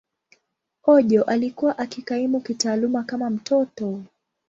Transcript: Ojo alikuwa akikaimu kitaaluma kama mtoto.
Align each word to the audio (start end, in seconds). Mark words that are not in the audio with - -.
Ojo 0.83 1.23
alikuwa 1.23 1.77
akikaimu 1.77 2.41
kitaaluma 2.41 3.03
kama 3.03 3.29
mtoto. 3.29 4.03